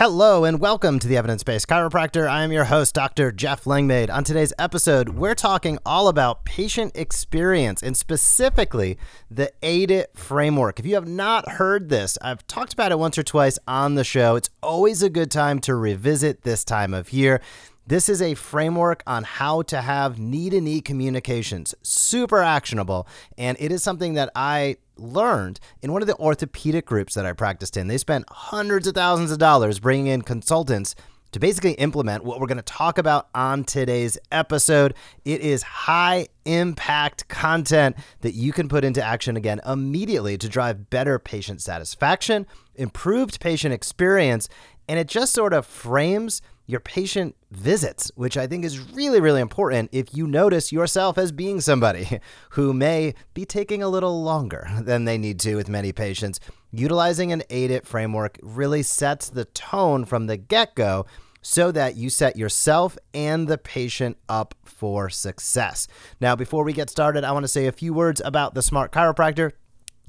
[0.00, 2.26] Hello and welcome to the Evidence Based Chiropractor.
[2.26, 3.30] I am your host, Dr.
[3.30, 4.08] Jeff Langmaid.
[4.08, 8.96] On today's episode, we're talking all about patient experience and specifically
[9.30, 10.80] the AIDET framework.
[10.80, 14.02] If you have not heard this, I've talked about it once or twice on the
[14.02, 14.36] show.
[14.36, 17.42] It's always a good time to revisit this time of year.
[17.86, 23.08] This is a framework on how to have knee to knee communications, super actionable.
[23.36, 27.32] And it is something that I learned in one of the orthopedic groups that I
[27.32, 27.88] practiced in.
[27.88, 30.94] They spent hundreds of thousands of dollars bringing in consultants
[31.32, 34.94] to basically implement what we're going to talk about on today's episode.
[35.24, 40.90] It is high impact content that you can put into action again immediately to drive
[40.90, 44.48] better patient satisfaction, improved patient experience,
[44.88, 49.40] and it just sort of frames your patient visits, which I think is really, really
[49.40, 54.68] important if you notice yourself as being somebody who may be taking a little longer
[54.80, 56.40] than they need to with many patients.
[56.70, 61.06] Utilizing an AIDET framework really sets the tone from the get go
[61.42, 65.88] so that you set yourself and the patient up for success.
[66.20, 68.92] Now, before we get started, I want to say a few words about the Smart
[68.92, 69.52] Chiropractor.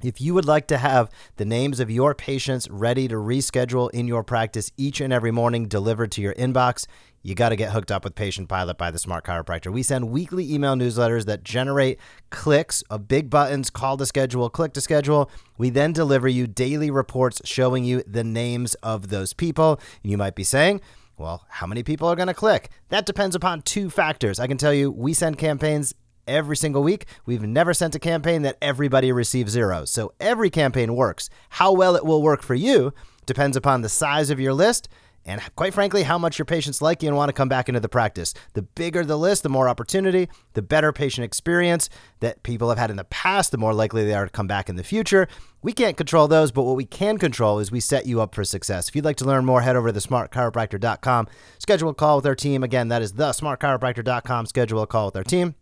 [0.03, 4.07] If you would like to have the names of your patients ready to reschedule in
[4.07, 6.87] your practice each and every morning delivered to your inbox,
[7.23, 9.71] you got to get hooked up with Patient Pilot by the Smart Chiropractor.
[9.71, 11.99] We send weekly email newsletters that generate
[12.31, 15.29] clicks of big buttons, call to schedule, click to schedule.
[15.57, 19.79] We then deliver you daily reports showing you the names of those people.
[20.01, 20.81] And you might be saying,
[21.17, 22.71] well, how many people are going to click?
[22.89, 24.39] That depends upon two factors.
[24.39, 25.93] I can tell you, we send campaigns
[26.27, 27.05] every single week.
[27.25, 29.89] We've never sent a campaign that everybody receives zeros.
[29.89, 31.29] So every campaign works.
[31.49, 32.93] How well it will work for you
[33.25, 34.89] depends upon the size of your list
[35.25, 37.79] and quite frankly, how much your patients like you and want to come back into
[37.79, 38.33] the practice.
[38.53, 41.89] The bigger the list, the more opportunity, the better patient experience
[42.21, 44.67] that people have had in the past, the more likely they are to come back
[44.67, 45.27] in the future.
[45.61, 48.43] We can't control those, but what we can control is we set you up for
[48.43, 48.89] success.
[48.89, 51.27] If you'd like to learn more, head over to smartchiropractor.com,
[51.59, 52.63] schedule a call with our team.
[52.63, 55.55] Again, that is the smartchiropractor.com, schedule a call with our team.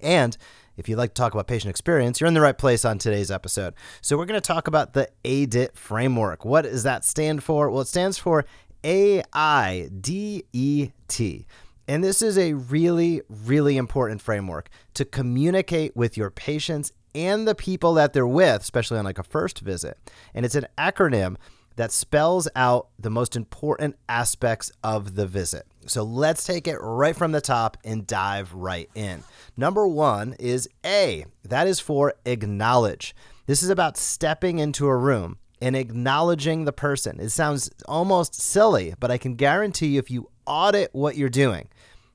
[0.00, 0.36] And
[0.76, 3.30] if you'd like to talk about patient experience, you're in the right place on today's
[3.30, 3.74] episode.
[4.00, 6.44] So, we're going to talk about the AIDET framework.
[6.44, 7.70] What does that stand for?
[7.70, 8.44] Well, it stands for
[8.84, 11.46] A I D E T.
[11.88, 17.54] And this is a really, really important framework to communicate with your patients and the
[17.54, 19.96] people that they're with, especially on like a first visit.
[20.34, 21.36] And it's an acronym
[21.76, 25.66] that spells out the most important aspects of the visit.
[25.86, 29.22] So let's take it right from the top and dive right in.
[29.56, 33.14] Number one is A, that is for acknowledge.
[33.46, 37.20] This is about stepping into a room and acknowledging the person.
[37.20, 41.68] It sounds almost silly, but I can guarantee you if you audit what you're doing,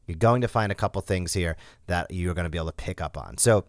[0.05, 1.55] you're going to find a couple things here
[1.87, 3.37] that you're going to be able to pick up on.
[3.37, 3.65] So,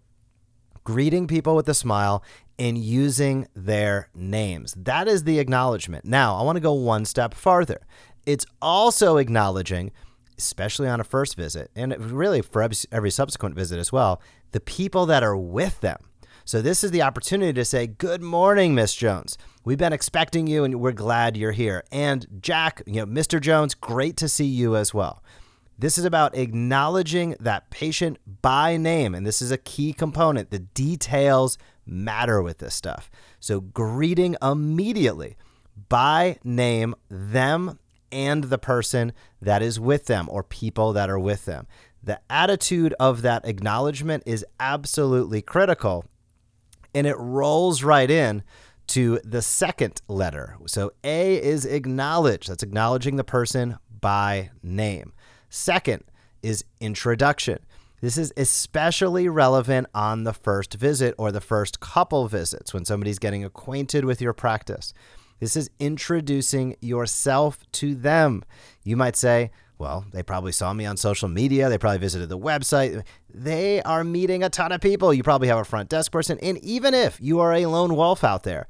[0.84, 2.24] greeting people with a smile
[2.58, 4.74] and using their names.
[4.76, 6.04] That is the acknowledgement.
[6.04, 7.80] Now, I want to go one step farther.
[8.26, 9.92] It's also acknowledging,
[10.38, 14.20] especially on a first visit, and really for every subsequent visit as well,
[14.52, 15.98] the people that are with them.
[16.44, 19.38] So, this is the opportunity to say, Good morning, Miss Jones.
[19.64, 21.84] We've been expecting you and we're glad you're here.
[21.92, 23.40] And Jack, you know, Mr.
[23.40, 25.22] Jones, great to see you as well.
[25.78, 29.14] This is about acknowledging that patient by name.
[29.14, 30.50] And this is a key component.
[30.50, 33.10] The details matter with this stuff.
[33.40, 35.36] So, greeting immediately
[35.88, 37.78] by name them
[38.10, 41.66] and the person that is with them or people that are with them.
[42.02, 46.04] The attitude of that acknowledgement is absolutely critical
[46.94, 48.42] and it rolls right in
[48.88, 50.56] to the second letter.
[50.66, 52.48] So A is acknowledge.
[52.48, 55.12] That's acknowledging the person by name.
[55.48, 56.04] Second
[56.42, 57.60] is introduction.
[58.02, 63.20] This is especially relevant on the first visit or the first couple visits when somebody's
[63.20, 64.92] getting acquainted with your practice.
[65.38, 68.44] This is introducing yourself to them.
[68.82, 71.68] You might say, well, they probably saw me on social media.
[71.68, 73.04] They probably visited the website.
[73.32, 75.14] They are meeting a ton of people.
[75.14, 76.40] You probably have a front desk person.
[76.42, 78.66] And even if you are a lone wolf out there,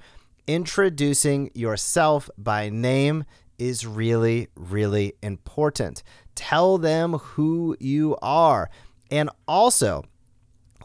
[0.47, 3.25] introducing yourself by name
[3.59, 6.03] is really, really important.
[6.35, 8.69] Tell them who you are
[9.13, 10.03] and also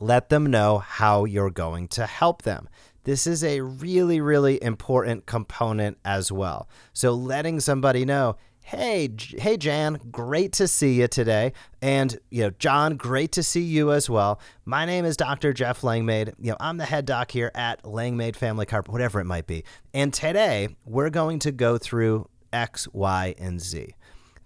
[0.01, 2.67] let them know how you're going to help them.
[3.05, 6.67] This is a really, really important component as well.
[6.91, 11.53] So, letting somebody know, hey, hey, Jan, great to see you today.
[11.81, 14.41] And, you know, John, great to see you as well.
[14.65, 15.53] My name is Dr.
[15.53, 16.33] Jeff Langmaid.
[16.37, 19.63] You know, I'm the head doc here at Langmaid Family Carpet, whatever it might be.
[19.93, 23.95] And today we're going to go through X, Y, and Z.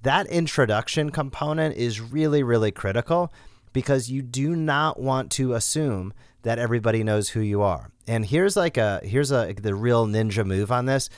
[0.04, 3.32] that introduction component is really, really critical
[3.74, 6.14] because you do not want to assume
[6.44, 7.92] that everybody knows who you are.
[8.08, 11.10] And here's like a here's a the real ninja move on this.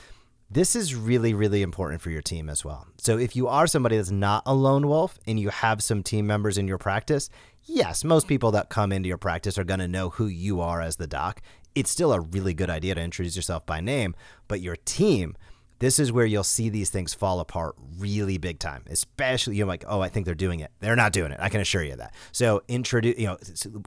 [0.50, 2.86] This is really really important for your team as well.
[2.98, 6.26] So if you are somebody that's not a lone wolf and you have some team
[6.26, 7.30] members in your practice,
[7.64, 10.80] yes, most people that come into your practice are going to know who you are
[10.80, 11.40] as the doc.
[11.74, 14.14] It's still a really good idea to introduce yourself by name,
[14.46, 15.36] but your team
[15.78, 18.84] this is where you'll see these things fall apart really big time.
[18.88, 20.70] Especially you're like, oh, I think they're doing it.
[20.80, 21.38] They're not doing it.
[21.40, 22.14] I can assure you that.
[22.32, 23.38] So introduce, you know,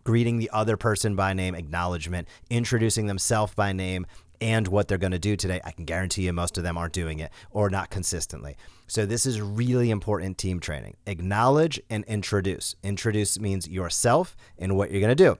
[0.03, 4.05] greeting the other person by name, acknowledgement, introducing themselves by name,
[4.39, 5.59] and what they're going to do today.
[5.63, 8.55] I can guarantee you most of them aren't doing it or not consistently.
[8.87, 10.95] So this is really important team training.
[11.05, 12.75] Acknowledge and introduce.
[12.83, 15.37] Introduce means yourself and what you're going to do.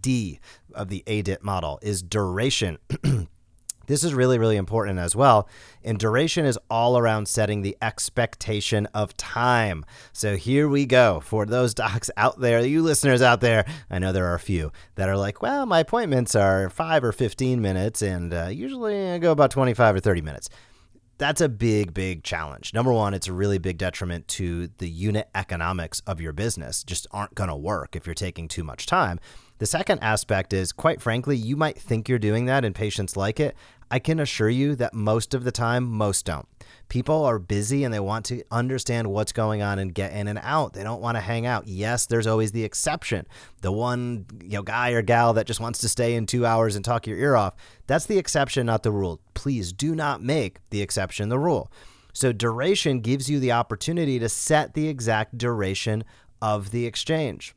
[0.00, 0.40] D
[0.74, 2.78] of the AIDET model is duration.
[3.86, 5.48] This is really, really important as well.
[5.84, 9.84] And duration is all around setting the expectation of time.
[10.12, 13.64] So here we go for those docs out there, you listeners out there.
[13.90, 17.12] I know there are a few that are like, well, my appointments are five or
[17.12, 20.48] 15 minutes, and uh, usually I go about 25 or 30 minutes
[21.22, 22.74] that's a big, big challenge.
[22.74, 27.06] Number one, it's a really big detriment to the unit economics of your business, just
[27.12, 29.20] aren't going to work if you're taking too much time.
[29.62, 33.38] The second aspect is, quite frankly, you might think you're doing that and patients like
[33.38, 33.54] it.
[33.92, 36.48] I can assure you that most of the time, most don't.
[36.88, 40.40] People are busy and they want to understand what's going on and get in and
[40.42, 40.72] out.
[40.72, 41.68] They don't want to hang out.
[41.68, 43.24] Yes, there's always the exception.
[43.60, 46.74] The one, you know, guy or gal that just wants to stay in 2 hours
[46.74, 47.54] and talk your ear off.
[47.86, 49.20] That's the exception, not the rule.
[49.34, 51.70] Please do not make the exception the rule.
[52.12, 56.02] So duration gives you the opportunity to set the exact duration
[56.40, 57.54] of the exchange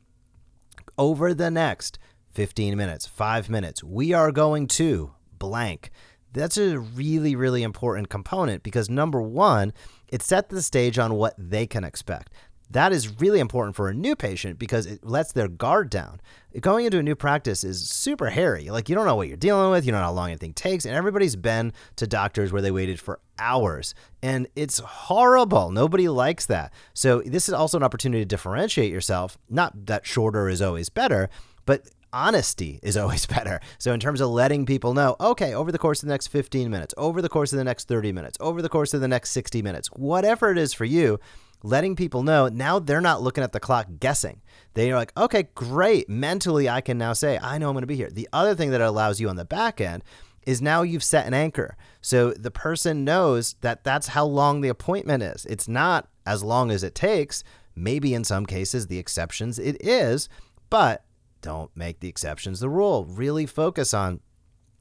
[0.98, 1.98] over the next
[2.32, 5.90] 15 minutes, five minutes, we are going to blank.
[6.32, 9.72] That's a really, really important component because number one,
[10.08, 12.30] it sets the stage on what they can expect.
[12.70, 16.20] That is really important for a new patient because it lets their guard down.
[16.60, 18.70] Going into a new practice is super hairy.
[18.70, 20.84] Like, you don't know what you're dealing with, you don't know how long anything takes.
[20.84, 23.94] And everybody's been to doctors where they waited for hours.
[24.22, 25.70] And it's horrible.
[25.70, 26.72] Nobody likes that.
[26.92, 29.38] So, this is also an opportunity to differentiate yourself.
[29.48, 31.28] Not that shorter is always better,
[31.66, 33.60] but honesty is always better.
[33.78, 36.70] So, in terms of letting people know, okay, over the course of the next 15
[36.70, 39.30] minutes, over the course of the next 30 minutes, over the course of the next
[39.30, 41.20] 60 minutes, whatever it is for you,
[41.66, 44.40] letting people know now they're not looking at the clock guessing.
[44.74, 46.08] They're like, okay, great.
[46.08, 48.10] Mentally, I can now say, I know I'm going to be here.
[48.10, 50.04] The other thing that it allows you on the back end
[50.46, 51.76] is now you've set an anchor.
[52.00, 55.44] So the person knows that that's how long the appointment is.
[55.46, 57.42] It's not as long as it takes.
[57.74, 60.28] Maybe in some cases, the exceptions it is,
[60.70, 61.04] but
[61.42, 63.04] don't make the exceptions the rule.
[63.04, 64.20] Really focus on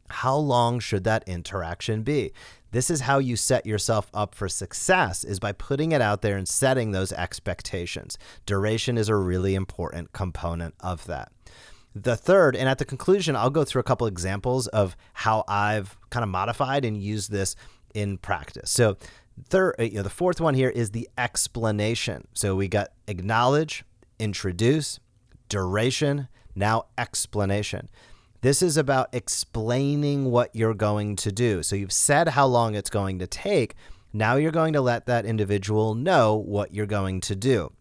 [0.10, 2.32] how long should that interaction be?
[2.72, 6.36] This is how you set yourself up for success is by putting it out there
[6.36, 8.18] and setting those expectations.
[8.46, 11.32] Duration is a really important component of that.
[11.96, 15.98] The third, and at the conclusion, I'll go through a couple examples of how I've
[16.10, 17.56] kind of modified and used this
[17.94, 18.70] in practice.
[18.70, 18.98] So,
[19.48, 22.28] third, uh, you know, the fourth one here is the explanation.
[22.34, 23.86] So we got acknowledge,
[24.20, 25.00] introduce,
[25.48, 27.90] duration, now explanation.
[28.46, 31.64] This is about explaining what you're going to do.
[31.64, 33.74] So you've said how long it's going to take.
[34.14, 37.74] Now you're going to let that individual know what you're going to do.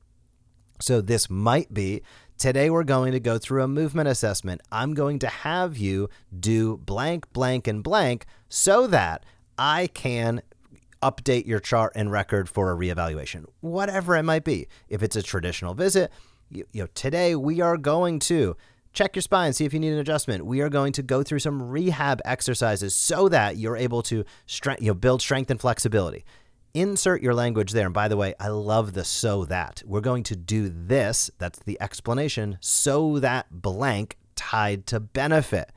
[0.80, 2.00] So this might be
[2.38, 4.62] today we're going to go through a movement assessment.
[4.73, 6.09] I'm going to have you
[6.40, 9.26] do blank, blank, and blank so that
[9.59, 10.40] I can
[11.02, 14.68] update your chart and record for a reevaluation, whatever it might be.
[14.88, 16.11] If it's a traditional visit,
[16.49, 18.56] you, you know, today we are going to
[18.95, 20.47] check your spine, see if you need an adjustment.
[20.47, 24.25] We are going to go through some rehab exercises so that you're able to
[24.81, 26.25] you know, build strength and flexibility.
[26.73, 27.87] Insert your language there.
[27.87, 29.83] And by the way, I love the so that.
[29.85, 35.71] We're going to do this, that's the explanation, so that blank tied to benefit.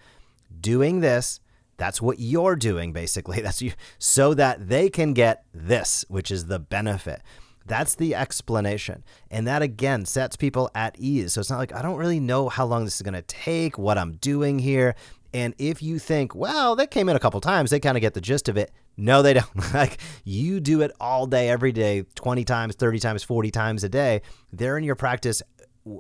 [0.59, 1.39] Doing this,
[1.77, 3.41] that's what you're doing basically.
[3.43, 7.21] That's you so that they can get this, which is the benefit.
[7.67, 9.03] That's the explanation.
[9.29, 11.33] And that again sets people at ease.
[11.33, 13.77] So it's not like, I don't really know how long this is going to take,
[13.77, 14.95] what I'm doing here.
[15.33, 18.13] And if you think, well, they came in a couple times, they kind of get
[18.13, 18.71] the gist of it.
[18.95, 19.47] No, they don't.
[19.73, 23.89] like you do it all day, every day, 20 times, 30 times, 40 times a
[23.89, 24.21] day.
[24.53, 25.41] They're in your practice.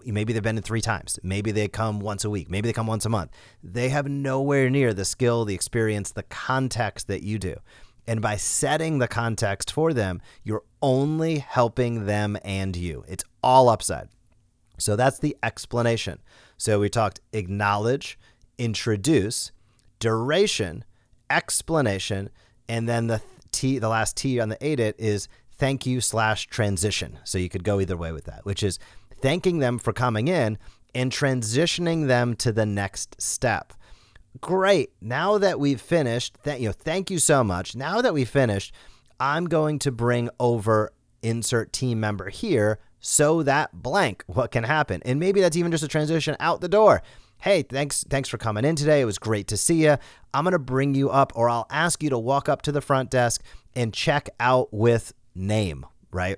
[0.05, 1.19] Maybe they've been in three times.
[1.23, 2.49] Maybe they come once a week.
[2.49, 3.31] Maybe they come once a month.
[3.63, 7.55] They have nowhere near the skill, the experience, the context that you do.
[8.07, 13.03] And by setting the context for them, you're only helping them and you.
[13.07, 14.07] It's all upside.
[14.77, 16.19] So that's the explanation.
[16.57, 18.17] So we talked acknowledge,
[18.57, 19.51] introduce,
[19.99, 20.85] duration,
[21.29, 22.29] explanation,
[22.69, 23.21] and then the
[23.51, 27.19] T, the last T on the AIDET is thank you slash transition.
[27.23, 28.79] So you could go either way with that, which is
[29.21, 30.57] thanking them for coming in
[30.93, 33.73] and transitioning them to the next step.
[34.41, 34.91] Great.
[35.01, 37.75] Now that we've finished, th- you know, thank you so much.
[37.75, 38.73] Now that we've finished,
[39.19, 40.91] I'm going to bring over
[41.23, 45.01] insert team member here so that blank what can happen.
[45.05, 47.01] And maybe that's even just a transition out the door.
[47.39, 49.01] Hey, thanks thanks for coming in today.
[49.01, 49.97] It was great to see you.
[50.33, 52.81] I'm going to bring you up or I'll ask you to walk up to the
[52.81, 53.43] front desk
[53.75, 56.37] and check out with name, right?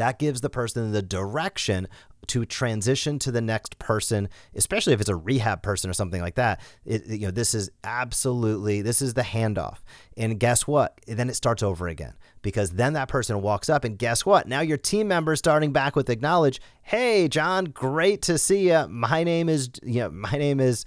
[0.00, 1.86] That gives the person the direction
[2.28, 6.36] to transition to the next person, especially if it's a rehab person or something like
[6.36, 6.60] that.
[6.86, 9.78] It, you know, this is absolutely this is the handoff.
[10.16, 10.98] And guess what?
[11.06, 14.48] Then it starts over again because then that person walks up and guess what?
[14.48, 18.86] Now your team member starting back with acknowledge, "Hey, John, great to see you.
[18.88, 20.86] My name is you know, my name is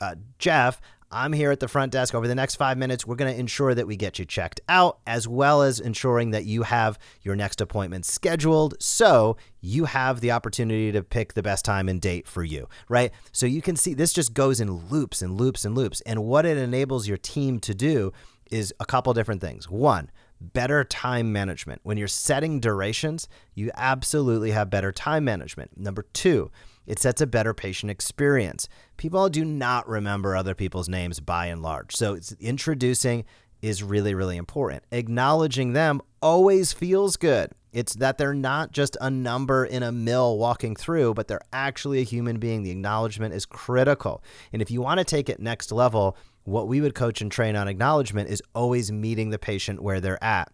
[0.00, 0.80] uh, Jeff.
[1.12, 2.14] I'm here at the front desk.
[2.14, 4.98] Over the next five minutes, we're going to ensure that we get you checked out,
[5.06, 10.30] as well as ensuring that you have your next appointment scheduled so you have the
[10.30, 13.12] opportunity to pick the best time and date for you, right?
[13.30, 16.00] So you can see this just goes in loops and loops and loops.
[16.02, 18.12] And what it enables your team to do
[18.50, 19.68] is a couple different things.
[19.70, 21.80] One, better time management.
[21.84, 25.78] When you're setting durations, you absolutely have better time management.
[25.78, 26.50] Number two,
[26.86, 28.68] it sets a better patient experience.
[28.96, 31.94] People do not remember other people's names by and large.
[31.96, 33.24] So introducing
[33.60, 34.82] is really, really important.
[34.90, 37.52] Acknowledging them always feels good.
[37.72, 42.00] It's that they're not just a number in a mill walking through, but they're actually
[42.00, 42.62] a human being.
[42.62, 44.22] The acknowledgement is critical.
[44.52, 47.56] And if you want to take it next level, what we would coach and train
[47.56, 50.52] on acknowledgement is always meeting the patient where they're at.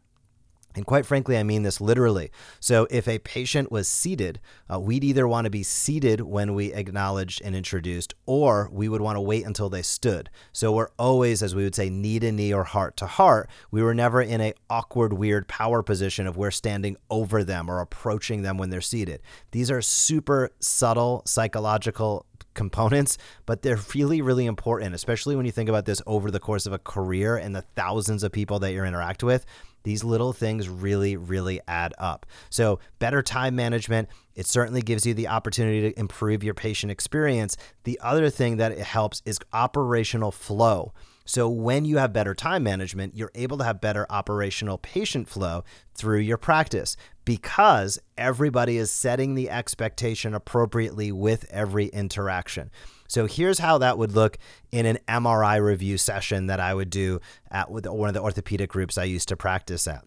[0.78, 2.30] And quite frankly, I mean this literally.
[2.60, 4.38] So, if a patient was seated,
[4.72, 9.00] uh, we'd either want to be seated when we acknowledged and introduced, or we would
[9.00, 10.30] want to wait until they stood.
[10.52, 13.50] So, we're always, as we would say, knee to knee or heart to heart.
[13.72, 17.80] We were never in a awkward, weird power position of we're standing over them or
[17.80, 19.20] approaching them when they're seated.
[19.50, 25.68] These are super subtle psychological components, but they're really, really important, especially when you think
[25.68, 28.84] about this over the course of a career and the thousands of people that you
[28.84, 29.44] interact with.
[29.88, 32.26] These little things really, really add up.
[32.50, 37.56] So, better time management, it certainly gives you the opportunity to improve your patient experience.
[37.84, 40.92] The other thing that it helps is operational flow.
[41.24, 45.64] So, when you have better time management, you're able to have better operational patient flow
[45.94, 52.70] through your practice because everybody is setting the expectation appropriately with every interaction.
[53.08, 54.38] So here's how that would look
[54.70, 58.96] in an MRI review session that I would do at one of the orthopedic groups
[58.96, 60.04] I used to practice at.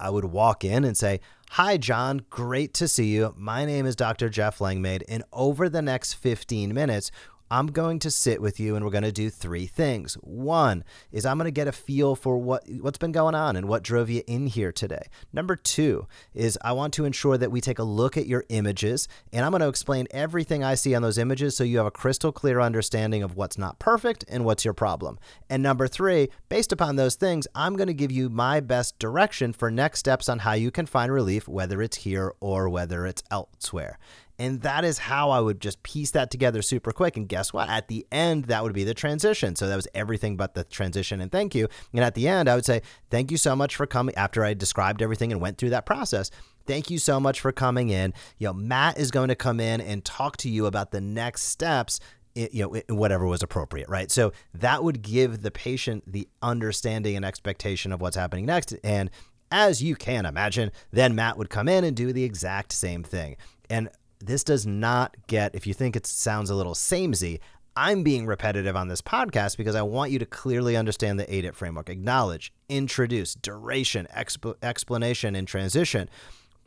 [0.00, 1.20] I would walk in and say,
[1.50, 3.32] Hi, John, great to see you.
[3.36, 4.28] My name is Dr.
[4.28, 7.10] Jeff Langmaid, and over the next 15 minutes,
[7.50, 10.14] I'm going to sit with you and we're going to do three things.
[10.14, 13.68] One is I'm going to get a feel for what what's been going on and
[13.68, 15.06] what drove you in here today.
[15.32, 19.06] Number 2 is I want to ensure that we take a look at your images
[19.32, 21.90] and I'm going to explain everything I see on those images so you have a
[21.90, 25.18] crystal clear understanding of what's not perfect and what's your problem.
[25.48, 29.52] And number 3, based upon those things, I'm going to give you my best direction
[29.52, 33.22] for next steps on how you can find relief whether it's here or whether it's
[33.30, 33.98] elsewhere.
[34.38, 37.16] And that is how I would just piece that together super quick.
[37.16, 37.68] And guess what?
[37.68, 39.56] At the end, that would be the transition.
[39.56, 41.68] So that was everything but the transition and thank you.
[41.94, 44.54] And at the end, I would say, thank you so much for coming after I
[44.54, 46.30] described everything and went through that process.
[46.66, 48.12] Thank you so much for coming in.
[48.38, 51.42] You know, Matt is going to come in and talk to you about the next
[51.42, 52.00] steps
[52.36, 57.24] you know whatever was appropriate right so that would give the patient the understanding and
[57.24, 59.10] expectation of what's happening next and
[59.50, 63.36] as you can imagine then matt would come in and do the exact same thing
[63.70, 63.88] and
[64.18, 67.40] this does not get, if you think it sounds a little samey,
[67.76, 71.54] I'm being repetitive on this podcast because I want you to clearly understand the AIDET
[71.54, 71.90] framework.
[71.90, 76.08] Acknowledge, introduce, duration, exp- explanation, and transition.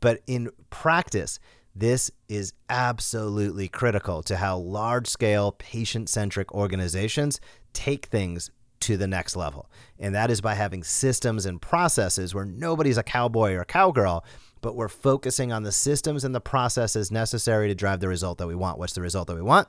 [0.01, 1.39] But in practice,
[1.75, 7.39] this is absolutely critical to how large scale, patient centric organizations
[7.73, 8.51] take things
[8.81, 9.69] to the next level.
[9.97, 14.23] And that is by having systems and processes where nobody's a cowboy or a cowgirl,
[14.61, 18.47] but we're focusing on the systems and the processes necessary to drive the result that
[18.47, 18.77] we want.
[18.77, 19.67] What's the result that we want?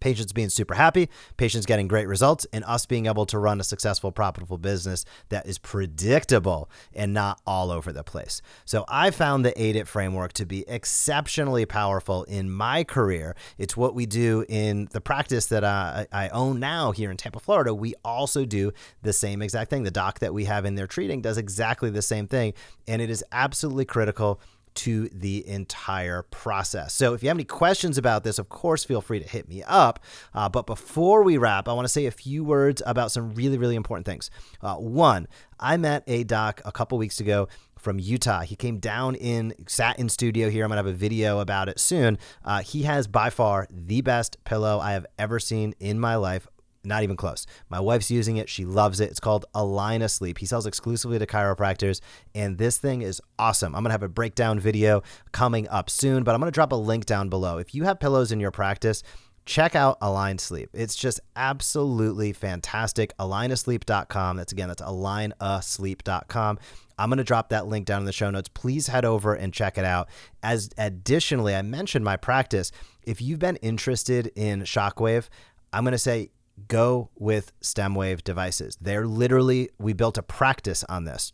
[0.00, 3.64] Patients being super happy, patients getting great results, and us being able to run a
[3.64, 8.42] successful, profitable business that is predictable and not all over the place.
[8.64, 13.36] So I found the AIDET framework to be exceptionally powerful in my career.
[13.58, 17.40] It's what we do in the practice that I, I own now here in Tampa,
[17.40, 17.74] Florida.
[17.74, 19.82] We also do the same exact thing.
[19.82, 22.54] The doc that we have in there treating does exactly the same thing,
[22.88, 24.40] and it is absolutely critical
[24.74, 26.94] to the entire process.
[26.94, 29.62] So, if you have any questions about this, of course, feel free to hit me
[29.62, 30.00] up.
[30.34, 33.58] Uh, but before we wrap, I want to say a few words about some really,
[33.58, 34.30] really important things.
[34.60, 37.48] Uh, one, I met a doc a couple weeks ago
[37.78, 38.42] from Utah.
[38.42, 40.64] He came down in, sat in studio here.
[40.64, 42.18] I'm going to have a video about it soon.
[42.44, 46.46] Uh, he has by far the best pillow I have ever seen in my life.
[46.82, 47.46] Not even close.
[47.68, 48.48] My wife's using it.
[48.48, 49.10] She loves it.
[49.10, 50.38] It's called Aligna Sleep.
[50.38, 52.00] He sells exclusively to chiropractors,
[52.34, 53.74] and this thing is awesome.
[53.74, 56.72] I'm going to have a breakdown video coming up soon, but I'm going to drop
[56.72, 57.58] a link down below.
[57.58, 59.02] If you have pillows in your practice,
[59.44, 60.70] check out Align Sleep.
[60.72, 63.16] It's just absolutely fantastic.
[63.18, 64.36] AlignaSleep.com.
[64.36, 66.58] That's again, that's AlignaSleep.com.
[66.98, 68.48] I'm going to drop that link down in the show notes.
[68.48, 70.08] Please head over and check it out.
[70.42, 72.72] As additionally, I mentioned my practice.
[73.02, 75.28] If you've been interested in Shockwave,
[75.72, 76.30] I'm going to say
[76.68, 78.76] go with StemWave devices.
[78.80, 81.32] They're literally, we built a practice on this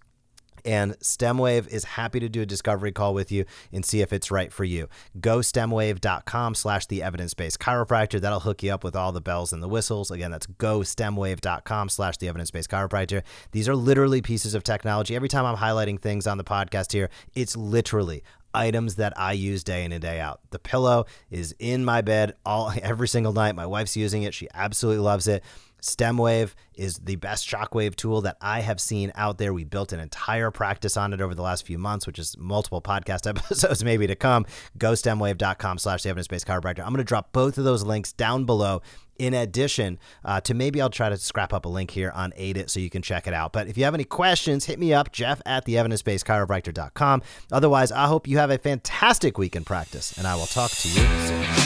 [0.66, 4.30] and StemWave is happy to do a discovery call with you and see if it's
[4.30, 4.88] right for you.
[5.18, 8.20] Go stemwave.com slash the evidence-based chiropractor.
[8.20, 10.10] That'll hook you up with all the bells and the whistles.
[10.10, 13.22] Again, that's go stemwave.com slash the evidence-based chiropractor.
[13.52, 15.14] These are literally pieces of technology.
[15.14, 18.24] Every time I'm highlighting things on the podcast here, it's literally
[18.56, 20.40] items that I use day in and day out.
[20.50, 23.54] The pillow is in my bed all every single night.
[23.54, 24.34] My wife's using it.
[24.34, 25.44] She absolutely loves it.
[25.82, 29.52] StemWave is the best shockwave tool that I have seen out there.
[29.54, 32.82] We built an entire practice on it over the last few months, which is multiple
[32.82, 34.46] podcast episodes maybe to come.
[34.78, 36.80] Go stemwave.com slash the evidence-based chiropractor.
[36.80, 38.82] I'm going to drop both of those links down below.
[39.18, 42.68] In addition uh, to maybe I'll try to scrap up a link here on AIDET
[42.68, 43.50] so you can check it out.
[43.50, 47.22] But if you have any questions, hit me up, Jeff at the evidence-based chiropractor.com.
[47.50, 50.88] Otherwise, I hope you have a fantastic week in practice, and I will talk to
[50.88, 50.94] you
[51.26, 51.65] soon.